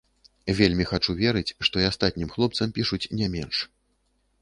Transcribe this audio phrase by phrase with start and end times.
[0.59, 3.65] Вельмі хачу верыць, што і астатнім хлопцам пішуць не менш.